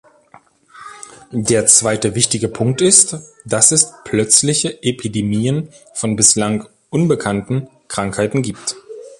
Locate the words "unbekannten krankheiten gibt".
6.89-8.75